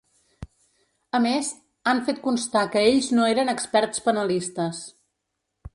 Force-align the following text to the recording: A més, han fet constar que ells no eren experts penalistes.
A 1.17 1.19
més, 1.25 1.51
han 1.91 2.01
fet 2.07 2.23
constar 2.25 2.65
que 2.77 2.85
ells 2.93 3.11
no 3.19 3.29
eren 3.35 3.53
experts 3.55 4.05
penalistes. 4.09 4.83